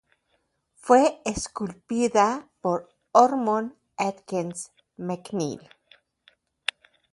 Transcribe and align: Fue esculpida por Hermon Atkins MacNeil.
Fue 0.77 1.21
esculpida 1.25 2.49
por 2.59 2.89
Hermon 3.13 3.77
Atkins 3.97 4.71
MacNeil. 4.97 5.61